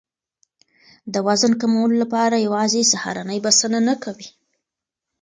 د 1.13 1.15
وزن 1.27 1.51
کمولو 1.61 1.95
لپاره 2.03 2.43
یوازې 2.47 2.81
سهارنۍ 2.91 3.39
بسنه 3.45 3.79
نه 3.87 3.95
کوي. 4.03 4.27